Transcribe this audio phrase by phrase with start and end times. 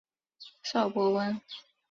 [0.63, 1.39] 邵伯温。